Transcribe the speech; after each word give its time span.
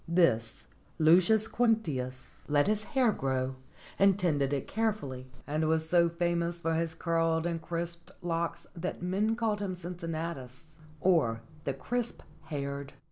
This 0.07 0.67
Lucius 0.97 1.47
Quinctius 1.47 2.39
let 2.47 2.65
his 2.65 2.81
hair 2.97 3.11
grow, 3.11 3.57
and 3.99 4.17
tended 4.17 4.51
it 4.51 4.67
carefully: 4.67 5.27
and 5.45 5.67
was 5.67 5.87
so 5.87 6.09
famous 6.09 6.59
for 6.59 6.73
his 6.73 6.95
curled 6.95 7.45
and 7.45 7.61
crisped 7.61 8.09
locks 8.23 8.65
that 8.75 9.03
men 9.03 9.35
called 9.35 9.59
him 9.59 9.75
Cincinnatus, 9.75 10.73
or 10.99 11.41
the 11.65 11.73
"crisp 11.75 12.23
haired." 12.45 12.93